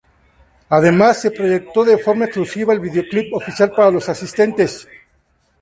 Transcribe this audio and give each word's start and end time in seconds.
Además 0.69 1.21
se 1.21 1.29
proyectó 1.29 1.83
de 1.83 1.99
forma 1.99 2.25
exclusiva 2.25 2.73
el 2.73 2.79
videoclip 2.79 3.35
oficial 3.35 3.69
para 3.69 3.91
los 3.91 4.09
asistentes. 4.09 4.87